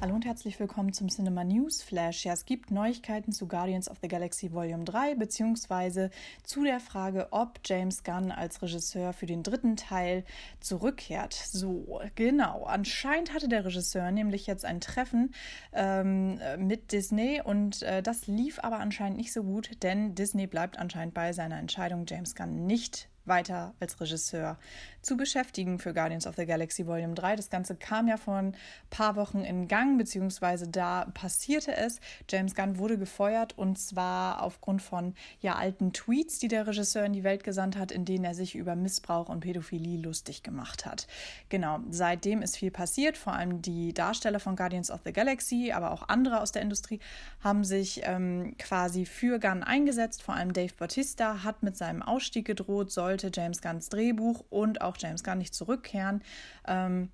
Hallo 0.00 0.14
und 0.14 0.24
herzlich 0.24 0.60
willkommen 0.60 0.92
zum 0.92 1.08
Cinema 1.08 1.42
News 1.42 1.82
Flash. 1.82 2.24
Ja, 2.24 2.32
es 2.32 2.44
gibt 2.44 2.70
Neuigkeiten 2.70 3.32
zu 3.32 3.48
Guardians 3.48 3.90
of 3.90 3.96
the 4.00 4.06
Galaxy 4.06 4.52
Volume 4.52 4.84
3 4.84 5.16
beziehungsweise 5.16 6.10
zu 6.44 6.62
der 6.62 6.78
Frage, 6.78 7.26
ob 7.32 7.58
James 7.64 8.04
Gunn 8.04 8.30
als 8.30 8.62
Regisseur 8.62 9.12
für 9.12 9.26
den 9.26 9.42
dritten 9.42 9.74
Teil 9.74 10.24
zurückkehrt. 10.60 11.32
So, 11.34 12.00
genau. 12.14 12.62
Anscheinend 12.62 13.34
hatte 13.34 13.48
der 13.48 13.64
Regisseur 13.64 14.12
nämlich 14.12 14.46
jetzt 14.46 14.64
ein 14.64 14.80
Treffen 14.80 15.34
ähm, 15.72 16.38
mit 16.58 16.92
Disney 16.92 17.42
und 17.44 17.82
äh, 17.82 18.00
das 18.00 18.28
lief 18.28 18.60
aber 18.60 18.78
anscheinend 18.78 19.18
nicht 19.18 19.32
so 19.32 19.42
gut, 19.42 19.82
denn 19.82 20.14
Disney 20.14 20.46
bleibt 20.46 20.78
anscheinend 20.78 21.12
bei 21.12 21.32
seiner 21.32 21.58
Entscheidung, 21.58 22.04
James 22.06 22.36
Gunn 22.36 22.66
nicht 22.66 23.08
weiter 23.28 23.74
als 23.80 24.00
Regisseur 24.00 24.58
zu 25.02 25.16
beschäftigen 25.16 25.78
für 25.78 25.94
Guardians 25.94 26.26
of 26.26 26.36
the 26.36 26.44
Galaxy 26.44 26.86
Volume 26.86 27.14
3. 27.14 27.36
Das 27.36 27.50
Ganze 27.50 27.76
kam 27.76 28.08
ja 28.08 28.16
vor 28.16 28.36
ein 28.36 28.56
paar 28.90 29.16
Wochen 29.16 29.40
in 29.40 29.68
Gang, 29.68 29.96
beziehungsweise 29.96 30.68
da 30.68 31.06
passierte 31.14 31.74
es. 31.74 32.00
James 32.28 32.54
Gunn 32.54 32.78
wurde 32.78 32.98
gefeuert 32.98 33.56
und 33.56 33.78
zwar 33.78 34.42
aufgrund 34.42 34.82
von 34.82 35.14
ja 35.40 35.54
alten 35.54 35.92
Tweets, 35.92 36.38
die 36.38 36.48
der 36.48 36.66
Regisseur 36.66 37.04
in 37.04 37.12
die 37.12 37.24
Welt 37.24 37.44
gesandt 37.44 37.76
hat, 37.76 37.92
in 37.92 38.04
denen 38.04 38.24
er 38.24 38.34
sich 38.34 38.54
über 38.54 38.74
Missbrauch 38.74 39.28
und 39.28 39.40
Pädophilie 39.40 39.98
lustig 39.98 40.42
gemacht 40.42 40.84
hat. 40.84 41.06
Genau, 41.48 41.80
seitdem 41.90 42.42
ist 42.42 42.56
viel 42.56 42.70
passiert. 42.70 43.16
Vor 43.16 43.34
allem 43.34 43.62
die 43.62 43.94
Darsteller 43.94 44.40
von 44.40 44.56
Guardians 44.56 44.90
of 44.90 45.00
the 45.04 45.12
Galaxy, 45.12 45.72
aber 45.72 45.92
auch 45.92 46.08
andere 46.08 46.40
aus 46.40 46.52
der 46.52 46.62
Industrie 46.62 47.00
haben 47.40 47.64
sich 47.64 48.02
ähm, 48.04 48.56
quasi 48.58 49.06
für 49.06 49.38
Gunn 49.38 49.62
eingesetzt. 49.62 50.22
Vor 50.22 50.34
allem 50.34 50.52
Dave 50.52 50.74
Bautista 50.76 51.44
hat 51.44 51.62
mit 51.62 51.76
seinem 51.76 52.02
Ausstieg 52.02 52.46
gedroht, 52.46 52.90
soll 52.90 53.17
sollte 53.18 53.40
James 53.40 53.60
Gunns 53.60 53.88
Drehbuch 53.88 54.44
und 54.50 54.80
auch 54.80 54.96
James 54.98 55.24
Gunn 55.24 55.38
nicht 55.38 55.54
zurückkehren. 55.54 56.22
Ähm, 56.66 57.10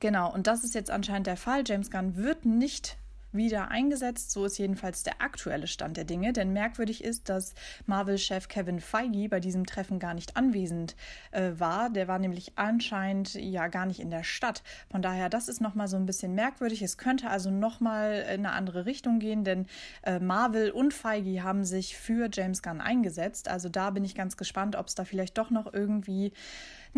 genau, 0.00 0.32
und 0.32 0.46
das 0.46 0.64
ist 0.64 0.74
jetzt 0.74 0.90
anscheinend 0.90 1.26
der 1.26 1.36
Fall. 1.36 1.62
James 1.66 1.90
Gunn 1.90 2.16
wird 2.16 2.44
nicht 2.44 2.96
wieder 3.32 3.70
eingesetzt. 3.70 4.30
So 4.30 4.44
ist 4.44 4.58
jedenfalls 4.58 5.02
der 5.02 5.20
aktuelle 5.20 5.66
Stand 5.66 5.96
der 5.96 6.04
Dinge. 6.04 6.32
Denn 6.32 6.52
merkwürdig 6.52 7.04
ist, 7.04 7.28
dass 7.28 7.54
Marvel-Chef 7.86 8.48
Kevin 8.48 8.80
Feige 8.80 9.28
bei 9.28 9.40
diesem 9.40 9.66
Treffen 9.66 9.98
gar 9.98 10.14
nicht 10.14 10.36
anwesend 10.36 10.96
äh, 11.30 11.52
war. 11.56 11.90
Der 11.90 12.08
war 12.08 12.18
nämlich 12.18 12.52
anscheinend 12.56 13.34
ja 13.34 13.68
gar 13.68 13.86
nicht 13.86 14.00
in 14.00 14.10
der 14.10 14.24
Stadt. 14.24 14.62
Von 14.90 15.02
daher, 15.02 15.28
das 15.28 15.48
ist 15.48 15.60
nochmal 15.60 15.88
so 15.88 15.96
ein 15.96 16.06
bisschen 16.06 16.34
merkwürdig. 16.34 16.82
Es 16.82 16.98
könnte 16.98 17.30
also 17.30 17.50
nochmal 17.50 18.24
in 18.32 18.46
eine 18.46 18.52
andere 18.52 18.86
Richtung 18.86 19.18
gehen, 19.18 19.44
denn 19.44 19.66
äh, 20.02 20.18
Marvel 20.18 20.70
und 20.70 20.94
Feige 20.94 21.42
haben 21.42 21.64
sich 21.64 21.96
für 21.96 22.28
James 22.32 22.62
Gunn 22.62 22.80
eingesetzt. 22.80 23.48
Also 23.48 23.68
da 23.68 23.90
bin 23.90 24.04
ich 24.04 24.14
ganz 24.14 24.36
gespannt, 24.36 24.76
ob 24.76 24.86
es 24.86 24.94
da 24.94 25.04
vielleicht 25.04 25.38
doch 25.38 25.50
noch 25.50 25.72
irgendwie 25.72 26.32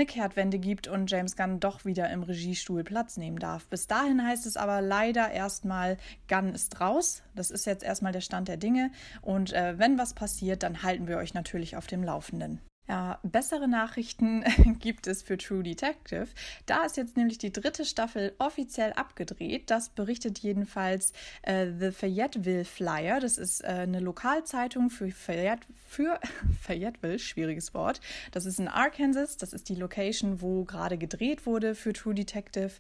eine 0.01 0.07
Kehrtwende 0.07 0.59
gibt 0.59 0.89
und 0.89 1.11
James 1.11 1.37
Gunn 1.37 1.61
doch 1.61 1.85
wieder 1.85 2.09
im 2.09 2.23
Regiestuhl 2.23 2.85
Platz 2.85 3.19
nehmen 3.19 3.39
darf. 3.39 3.67
Bis 3.67 3.87
dahin 3.87 4.27
heißt 4.27 4.47
es 4.47 4.57
aber 4.57 4.81
leider 4.81 5.31
erstmal, 5.31 5.99
Gunn 6.27 6.55
ist 6.55 6.81
raus. 6.81 7.23
Das 7.35 7.51
ist 7.51 7.67
jetzt 7.67 7.85
erstmal 7.85 8.13
der 8.13 8.23
Stand 8.23 8.49
der 8.49 8.57
Dinge. 8.57 8.93
Und 9.21 9.53
äh, 9.53 9.79
wenn 9.79 9.99
was 9.99 10.15
passiert, 10.15 10.63
dann 10.63 10.83
halten 10.83 11.07
wir 11.07 11.19
euch 11.19 11.35
natürlich 11.35 11.77
auf 11.77 11.87
dem 11.87 12.03
Laufenden. 12.03 12.61
Ja, 12.89 13.21
bessere 13.23 13.69
Nachrichten 13.69 14.45
gibt 14.81 15.07
es 15.07 15.23
für 15.23 15.39
True 15.39 15.63
Detective. 15.63 16.27
Da 16.67 16.85
ist 16.85 16.97
jetzt 16.97 17.17
nämlich 17.17 17.39
die 17.39 17.53
dritte 17.53 17.85
Staffel 17.85 18.35
offiziell 18.39 18.93
abgedreht. 18.95 19.71
Das 19.71 19.91
berichtet 19.91 20.41
jedenfalls 20.41 21.13
äh, 21.43 21.69
The 21.79 21.93
Fayetteville 21.93 22.65
Flyer. 22.65 23.21
Das 23.21 23.39
ist 23.39 23.63
äh, 23.63 23.69
eine 23.69 24.01
Lokalzeitung 24.01 24.91
für, 24.91 25.13
Fayette, 25.13 25.69
für 25.87 26.19
Fayetteville, 26.61 27.21
schwieriges 27.21 27.75
Wort. 27.75 28.01
Das 28.33 28.45
ist 28.45 28.59
in 28.59 28.67
Arkansas. 28.67 29.37
Das 29.37 29.53
ist 29.53 29.69
die 29.69 29.77
Location, 29.77 30.41
wo 30.41 30.65
gerade 30.65 30.99
gedreht 30.99 31.47
wurde 31.47 31.77
für 31.77 31.93
True 31.93 32.15
Detective. 32.15 32.73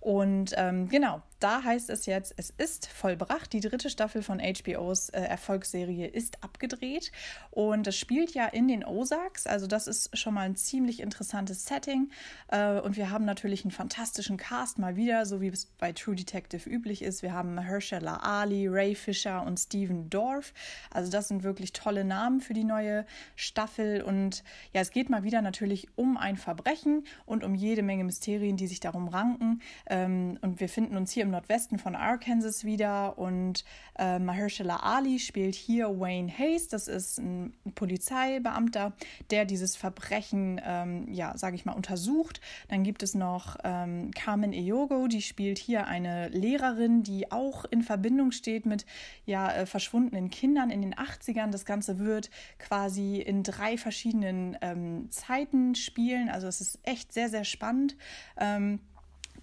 Und 0.00 0.54
ähm, 0.56 0.88
genau, 0.88 1.22
da 1.40 1.62
heißt 1.62 1.90
es 1.90 2.06
jetzt, 2.06 2.34
es 2.36 2.50
ist 2.50 2.86
vollbracht. 2.86 3.52
Die 3.52 3.60
dritte 3.60 3.90
Staffel 3.90 4.22
von 4.22 4.40
HBOs 4.40 5.10
äh, 5.10 5.20
Erfolgsserie 5.20 6.06
ist 6.06 6.42
abgedreht. 6.42 7.12
Und 7.50 7.86
das 7.86 7.96
spielt 7.96 8.34
ja 8.34 8.46
in 8.46 8.66
den 8.66 8.84
Ozarks. 8.84 9.46
Also 9.46 9.66
das 9.66 9.86
ist 9.86 10.16
schon 10.18 10.34
mal 10.34 10.42
ein 10.42 10.56
ziemlich 10.56 11.00
interessantes 11.00 11.64
Setting. 11.64 12.10
Äh, 12.48 12.80
und 12.80 12.96
wir 12.96 13.10
haben 13.10 13.24
natürlich 13.24 13.64
einen 13.64 13.70
fantastischen 13.70 14.36
Cast 14.36 14.78
mal 14.78 14.96
wieder, 14.96 15.26
so 15.26 15.40
wie 15.40 15.48
es 15.48 15.66
bei 15.66 15.92
True 15.92 16.16
Detective 16.16 16.68
üblich 16.68 17.02
ist. 17.02 17.22
Wir 17.22 17.32
haben 17.32 17.54
Mahershala 17.54 18.16
Ali, 18.16 18.66
Ray 18.66 18.94
Fisher 18.94 19.44
und 19.46 19.58
Steven 19.58 20.10
Dorff. 20.10 20.52
Also 20.90 21.10
das 21.10 21.28
sind 21.28 21.44
wirklich 21.44 21.72
tolle 21.72 22.04
Namen 22.04 22.40
für 22.40 22.54
die 22.54 22.64
neue 22.64 23.06
Staffel. 23.36 24.02
Und 24.02 24.42
ja, 24.72 24.80
es 24.80 24.90
geht 24.90 25.08
mal 25.08 25.22
wieder 25.22 25.40
natürlich 25.40 25.88
um 25.94 26.16
ein 26.16 26.36
Verbrechen 26.36 27.04
und 27.26 27.44
um 27.44 27.54
jede 27.54 27.82
Menge 27.82 28.04
Mysterien, 28.04 28.56
die 28.56 28.66
sich 28.66 28.80
darum 28.80 29.06
ranken. 29.06 29.60
Ähm, 29.86 30.38
und 30.42 30.58
wir 30.58 30.68
finden 30.68 30.96
uns 30.96 31.12
hier 31.12 31.22
im 31.22 31.27
Nordwesten 31.30 31.78
von 31.78 31.94
Arkansas 31.94 32.64
wieder. 32.64 33.18
Und 33.18 33.64
äh, 33.98 34.18
Mahershala 34.18 34.76
Ali 34.76 35.18
spielt 35.18 35.54
hier 35.54 36.00
Wayne 36.00 36.30
Hayes. 36.30 36.68
Das 36.68 36.88
ist 36.88 37.18
ein 37.18 37.52
Polizeibeamter, 37.74 38.92
der 39.30 39.44
dieses 39.44 39.76
Verbrechen, 39.76 40.60
ähm, 40.64 41.12
ja, 41.12 41.36
sage 41.36 41.56
ich 41.56 41.64
mal, 41.64 41.72
untersucht. 41.72 42.40
Dann 42.68 42.82
gibt 42.82 43.02
es 43.02 43.14
noch 43.14 43.56
ähm, 43.64 44.10
Carmen 44.12 44.52
Eyogo, 44.52 45.08
die 45.08 45.22
spielt 45.22 45.58
hier 45.58 45.86
eine 45.86 46.28
Lehrerin, 46.28 47.02
die 47.02 47.30
auch 47.30 47.64
in 47.64 47.82
Verbindung 47.82 48.32
steht 48.32 48.66
mit 48.66 48.86
ja, 49.24 49.50
äh, 49.52 49.66
verschwundenen 49.66 50.30
Kindern 50.30 50.70
in 50.70 50.82
den 50.82 50.94
80ern. 50.94 51.50
Das 51.50 51.64
Ganze 51.64 51.98
wird 51.98 52.30
quasi 52.58 53.16
in 53.16 53.42
drei 53.42 53.76
verschiedenen 53.76 54.56
ähm, 54.60 55.10
Zeiten 55.10 55.74
spielen. 55.74 56.28
Also 56.28 56.46
es 56.46 56.60
ist 56.60 56.78
echt 56.82 57.12
sehr, 57.12 57.28
sehr 57.28 57.44
spannend. 57.44 57.96
Ähm, 58.36 58.80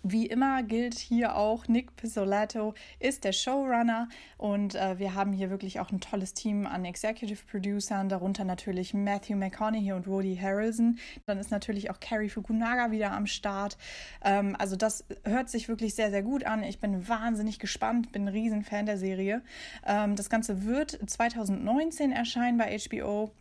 wie 0.07 0.27
immer 0.27 0.61
gilt 0.61 0.99
hier 0.99 1.35
auch, 1.35 1.67
Nick 1.67 1.95
Pizzolatto 1.95 2.75
ist 2.99 3.23
der 3.23 3.31
Showrunner 3.31 4.07
und 4.37 4.75
äh, 4.75 4.99
wir 4.99 5.15
haben 5.15 5.33
hier 5.33 5.49
wirklich 5.49 5.79
auch 5.79 5.91
ein 5.91 5.99
tolles 5.99 6.35
Team 6.35 6.67
an 6.67 6.85
Executive 6.85 7.43
Producern, 7.49 8.07
darunter 8.07 8.43
natürlich 8.43 8.93
Matthew 8.93 9.35
McConaughey 9.35 9.93
und 9.93 10.05
Woody 10.07 10.37
Harrelson. 10.37 10.99
Dann 11.25 11.39
ist 11.39 11.49
natürlich 11.49 11.89
auch 11.89 11.99
Carrie 11.99 12.29
Fukunaga 12.29 12.91
wieder 12.91 13.13
am 13.13 13.25
Start. 13.25 13.77
Ähm, 14.23 14.55
also 14.59 14.75
das 14.75 15.05
hört 15.23 15.49
sich 15.49 15.67
wirklich 15.67 15.95
sehr, 15.95 16.11
sehr 16.11 16.21
gut 16.21 16.43
an. 16.43 16.61
Ich 16.61 16.79
bin 16.79 17.07
wahnsinnig 17.07 17.57
gespannt, 17.57 18.11
bin 18.11 18.25
ein 18.25 18.27
Riesenfan 18.27 18.85
der 18.85 18.99
Serie. 18.99 19.41
Ähm, 19.87 20.15
das 20.15 20.29
Ganze 20.29 20.65
wird 20.65 20.99
2019 21.09 22.11
erscheinen 22.11 22.59
bei 22.59 22.77
HBO. 22.77 23.31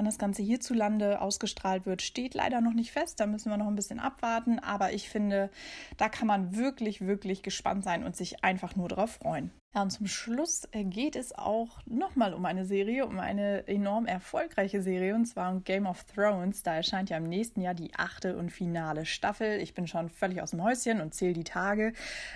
Wann 0.00 0.06
das 0.06 0.16
Ganze 0.16 0.40
hierzulande 0.40 1.20
ausgestrahlt 1.20 1.84
wird, 1.84 2.00
steht 2.00 2.32
leider 2.32 2.62
noch 2.62 2.72
nicht 2.72 2.90
fest. 2.90 3.20
Da 3.20 3.26
müssen 3.26 3.50
wir 3.50 3.58
noch 3.58 3.66
ein 3.66 3.76
bisschen 3.76 4.00
abwarten. 4.00 4.58
Aber 4.58 4.94
ich 4.94 5.10
finde, 5.10 5.50
da 5.98 6.08
kann 6.08 6.26
man 6.26 6.56
wirklich, 6.56 7.02
wirklich 7.02 7.42
gespannt 7.42 7.84
sein 7.84 8.02
und 8.02 8.16
sich 8.16 8.42
einfach 8.42 8.76
nur 8.76 8.88
drauf 8.88 9.18
freuen. 9.22 9.50
Ja, 9.72 9.82
und 9.82 9.90
zum 9.90 10.08
Schluss 10.08 10.66
äh, 10.72 10.82
geht 10.82 11.14
es 11.14 11.32
auch 11.32 11.78
nochmal 11.86 12.34
um 12.34 12.44
eine 12.44 12.64
Serie, 12.64 13.06
um 13.06 13.20
eine 13.20 13.68
enorm 13.68 14.06
erfolgreiche 14.06 14.82
Serie, 14.82 15.14
und 15.14 15.26
zwar 15.26 15.52
um 15.52 15.62
Game 15.62 15.86
of 15.86 16.02
Thrones. 16.12 16.64
Da 16.64 16.74
erscheint 16.74 17.08
ja 17.08 17.18
im 17.18 17.22
nächsten 17.22 17.60
Jahr 17.60 17.74
die 17.74 17.94
achte 17.94 18.36
und 18.36 18.50
finale 18.50 19.06
Staffel. 19.06 19.60
Ich 19.60 19.72
bin 19.72 19.86
schon 19.86 20.08
völlig 20.08 20.42
aus 20.42 20.50
dem 20.50 20.64
Häuschen 20.64 21.00
und 21.00 21.14
zähle 21.14 21.34
die 21.34 21.44
Tage. 21.44 21.92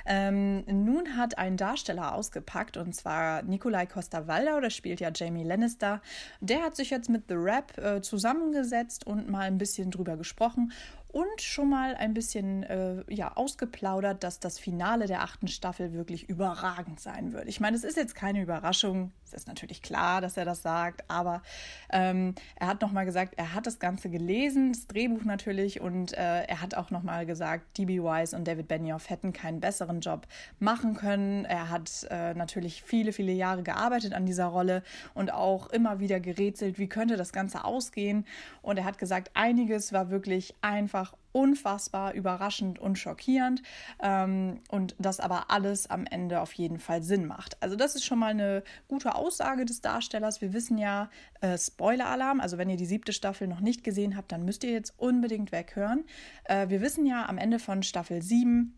Ähm, 0.06 0.62
nun 0.66 1.16
hat 1.16 1.36
ein 1.36 1.56
Darsteller 1.56 2.14
ausgepackt, 2.14 2.76
und 2.76 2.94
zwar 2.94 3.42
Nikolai 3.42 3.86
Costa-Waldau, 3.86 4.60
der 4.60 4.70
spielt 4.70 5.00
ja 5.00 5.10
Jamie 5.12 5.42
Lannister. 5.42 6.02
Der 6.40 6.62
hat 6.62 6.76
sich 6.76 6.90
jetzt 6.90 7.08
mit 7.08 7.24
The 7.26 7.34
Rap 7.34 7.76
äh, 7.78 8.00
zusammengesetzt 8.00 9.08
und 9.08 9.28
mal 9.28 9.48
ein 9.48 9.58
bisschen 9.58 9.90
drüber 9.90 10.16
gesprochen 10.16 10.72
und 11.14 11.40
schon 11.40 11.70
mal 11.70 11.94
ein 11.94 12.12
bisschen 12.12 12.64
äh, 12.64 13.04
ja, 13.08 13.36
ausgeplaudert, 13.36 14.24
dass 14.24 14.40
das 14.40 14.58
Finale 14.58 15.06
der 15.06 15.22
achten 15.22 15.46
Staffel 15.46 15.92
wirklich 15.92 16.28
überragend 16.28 16.98
sein 16.98 17.32
wird. 17.32 17.46
Ich 17.46 17.60
meine, 17.60 17.76
es 17.76 17.84
ist 17.84 17.96
jetzt 17.96 18.16
keine 18.16 18.42
Überraschung, 18.42 19.12
es 19.24 19.32
ist 19.32 19.46
natürlich 19.46 19.80
klar, 19.80 20.20
dass 20.20 20.36
er 20.36 20.44
das 20.44 20.62
sagt, 20.62 21.08
aber 21.08 21.42
ähm, 21.90 22.34
er 22.56 22.66
hat 22.66 22.82
nochmal 22.82 23.04
gesagt, 23.04 23.34
er 23.36 23.54
hat 23.54 23.68
das 23.68 23.78
Ganze 23.78 24.10
gelesen, 24.10 24.72
das 24.72 24.88
Drehbuch 24.88 25.22
natürlich, 25.22 25.80
und 25.80 26.14
äh, 26.14 26.46
er 26.46 26.60
hat 26.60 26.74
auch 26.74 26.90
nochmal 26.90 27.26
gesagt, 27.26 27.78
D.B. 27.78 28.02
Wise 28.02 28.36
und 28.36 28.48
David 28.48 28.66
Benioff 28.66 29.08
hätten 29.08 29.32
keinen 29.32 29.60
besseren 29.60 30.00
Job 30.00 30.26
machen 30.58 30.94
können. 30.94 31.44
Er 31.44 31.70
hat 31.70 32.08
äh, 32.10 32.34
natürlich 32.34 32.82
viele, 32.82 33.12
viele 33.12 33.32
Jahre 33.32 33.62
gearbeitet 33.62 34.14
an 34.14 34.26
dieser 34.26 34.46
Rolle 34.46 34.82
und 35.14 35.32
auch 35.32 35.68
immer 35.68 36.00
wieder 36.00 36.18
gerätselt, 36.18 36.80
wie 36.80 36.88
könnte 36.88 37.16
das 37.16 37.32
Ganze 37.32 37.64
ausgehen. 37.64 38.26
Und 38.62 38.78
er 38.78 38.84
hat 38.84 38.98
gesagt, 38.98 39.30
einiges 39.34 39.92
war 39.92 40.10
wirklich 40.10 40.56
einfach 40.60 41.03
unfassbar 41.32 42.14
überraschend 42.14 42.78
und 42.78 42.96
schockierend 42.96 43.62
ähm, 44.00 44.60
und 44.68 44.94
das 44.98 45.18
aber 45.18 45.50
alles 45.50 45.90
am 45.90 46.06
Ende 46.06 46.40
auf 46.40 46.52
jeden 46.52 46.78
Fall 46.78 47.02
Sinn 47.02 47.26
macht. 47.26 47.60
Also 47.60 47.74
das 47.74 47.96
ist 47.96 48.04
schon 48.04 48.20
mal 48.20 48.30
eine 48.30 48.62
gute 48.86 49.14
Aussage 49.14 49.64
des 49.64 49.80
Darstellers. 49.80 50.40
Wir 50.40 50.52
wissen 50.52 50.78
ja, 50.78 51.10
äh, 51.40 51.58
Spoiler-Alarm, 51.58 52.40
also 52.40 52.56
wenn 52.56 52.70
ihr 52.70 52.76
die 52.76 52.86
siebte 52.86 53.12
Staffel 53.12 53.48
noch 53.48 53.60
nicht 53.60 53.82
gesehen 53.82 54.16
habt, 54.16 54.30
dann 54.30 54.44
müsst 54.44 54.62
ihr 54.62 54.70
jetzt 54.70 54.94
unbedingt 54.96 55.50
weghören. 55.50 56.04
Äh, 56.44 56.68
wir 56.68 56.80
wissen 56.80 57.04
ja 57.04 57.28
am 57.28 57.38
Ende 57.38 57.58
von 57.58 57.82
Staffel 57.82 58.22
7, 58.22 58.72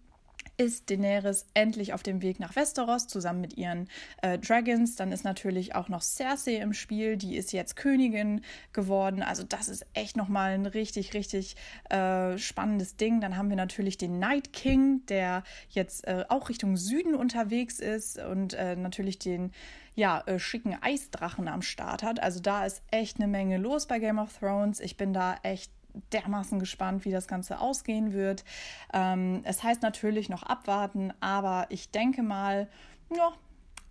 ist 0.56 0.90
Daenerys 0.90 1.46
endlich 1.54 1.92
auf 1.92 2.02
dem 2.02 2.22
Weg 2.22 2.40
nach 2.40 2.56
Westeros 2.56 3.08
zusammen 3.08 3.40
mit 3.40 3.56
ihren 3.56 3.88
äh, 4.22 4.38
Dragons. 4.38 4.96
Dann 4.96 5.12
ist 5.12 5.24
natürlich 5.24 5.74
auch 5.74 5.88
noch 5.88 6.02
Cersei 6.02 6.56
im 6.56 6.72
Spiel, 6.72 7.16
die 7.16 7.36
ist 7.36 7.52
jetzt 7.52 7.76
Königin 7.76 8.42
geworden. 8.72 9.22
Also 9.22 9.42
das 9.42 9.68
ist 9.68 9.86
echt 9.94 10.16
nochmal 10.16 10.52
ein 10.52 10.66
richtig, 10.66 11.14
richtig 11.14 11.56
äh, 11.90 12.38
spannendes 12.38 12.96
Ding. 12.96 13.20
Dann 13.20 13.36
haben 13.36 13.48
wir 13.48 13.56
natürlich 13.56 13.98
den 13.98 14.18
Night 14.18 14.52
King, 14.52 15.04
der 15.06 15.42
jetzt 15.68 16.06
äh, 16.06 16.24
auch 16.28 16.48
Richtung 16.48 16.76
Süden 16.76 17.14
unterwegs 17.14 17.78
ist 17.78 18.18
und 18.18 18.54
äh, 18.54 18.76
natürlich 18.76 19.18
den 19.18 19.52
ja, 19.94 20.22
äh, 20.26 20.38
schicken 20.38 20.76
Eisdrachen 20.80 21.48
am 21.48 21.62
Start 21.62 22.02
hat. 22.02 22.22
Also 22.22 22.40
da 22.40 22.66
ist 22.66 22.82
echt 22.90 23.16
eine 23.16 23.28
Menge 23.28 23.56
los 23.56 23.86
bei 23.86 23.98
Game 23.98 24.18
of 24.18 24.38
Thrones. 24.38 24.80
Ich 24.80 24.96
bin 24.96 25.12
da 25.12 25.36
echt 25.42 25.72
dermaßen 26.12 26.58
gespannt, 26.58 27.04
wie 27.04 27.10
das 27.10 27.28
Ganze 27.28 27.60
ausgehen 27.60 28.12
wird. 28.12 28.44
Ähm, 28.92 29.40
es 29.44 29.62
heißt 29.62 29.82
natürlich 29.82 30.28
noch 30.28 30.42
abwarten, 30.42 31.12
aber 31.20 31.66
ich 31.70 31.90
denke 31.90 32.22
mal, 32.22 32.68
ja, 33.14 33.32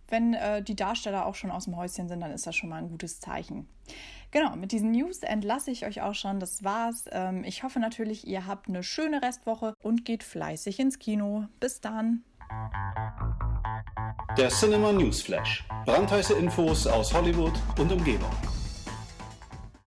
wenn 0.09 0.33
äh, 0.33 0.61
die 0.61 0.75
Darsteller 0.75 1.25
auch 1.25 1.35
schon 1.35 1.51
aus 1.51 1.65
dem 1.65 1.77
Häuschen 1.77 2.07
sind, 2.07 2.19
dann 2.19 2.31
ist 2.31 2.45
das 2.45 2.55
schon 2.55 2.69
mal 2.69 2.77
ein 2.77 2.89
gutes 2.89 3.19
Zeichen. 3.19 3.67
Genau, 4.31 4.55
mit 4.55 4.71
diesen 4.71 4.91
News 4.91 5.19
entlasse 5.19 5.71
ich 5.71 5.85
euch 5.85 6.01
auch 6.01 6.13
schon. 6.13 6.39
Das 6.39 6.63
war's. 6.63 7.05
Ähm, 7.11 7.43
ich 7.43 7.63
hoffe 7.63 7.79
natürlich, 7.79 8.27
ihr 8.27 8.45
habt 8.45 8.67
eine 8.67 8.83
schöne 8.83 9.21
Restwoche 9.21 9.73
und 9.81 10.05
geht 10.05 10.23
fleißig 10.23 10.79
ins 10.79 10.99
Kino. 10.99 11.45
Bis 11.59 11.81
dann. 11.81 12.23
Der 14.37 14.49
Cinema 14.49 14.91
News 14.91 15.21
Flash. 15.21 15.63
Brandheiße 15.85 16.33
Infos 16.33 16.85
aus 16.85 17.13
Hollywood 17.13 17.53
und 17.79 17.91
Umgebung. 17.91 18.31